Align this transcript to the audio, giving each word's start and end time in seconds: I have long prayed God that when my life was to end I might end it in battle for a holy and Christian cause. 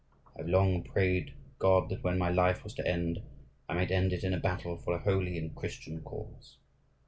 I 0.35 0.39
have 0.41 0.49
long 0.49 0.81
prayed 0.83 1.35
God 1.59 1.89
that 1.89 2.03
when 2.03 2.17
my 2.17 2.29
life 2.31 2.63
was 2.63 2.73
to 2.73 2.87
end 2.87 3.21
I 3.69 3.75
might 3.75 3.91
end 3.91 4.13
it 4.13 4.23
in 4.23 4.39
battle 4.41 4.75
for 4.75 4.95
a 4.95 5.03
holy 5.03 5.37
and 5.37 5.55
Christian 5.55 6.01
cause. 6.01 6.57